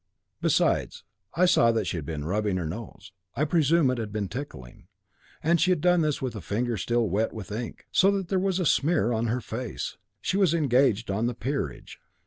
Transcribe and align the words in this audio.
Besides, 0.41 1.03
I 1.35 1.45
saw 1.45 1.71
that 1.73 1.85
she 1.85 1.97
had 1.97 2.07
been 2.07 2.25
rubbing 2.25 2.57
her 2.57 2.65
nose. 2.65 3.11
I 3.35 3.45
presume 3.45 3.91
it 3.91 3.99
had 3.99 4.11
been 4.11 4.29
tickling, 4.29 4.87
and 5.43 5.61
she 5.61 5.69
had 5.69 5.79
done 5.79 6.01
this 6.01 6.19
with 6.23 6.35
a 6.35 6.41
finger 6.41 6.75
still 6.75 7.07
wet 7.07 7.33
with 7.33 7.51
ink, 7.51 7.85
so 7.91 8.09
that 8.09 8.27
there 8.27 8.39
was 8.39 8.57
a 8.59 8.65
smear 8.65 9.13
on 9.13 9.27
her 9.27 9.41
face. 9.41 9.97
She 10.19 10.37
was 10.37 10.55
engaged 10.55 11.11
on 11.11 11.27
the 11.27 11.35
peerage. 11.35 11.99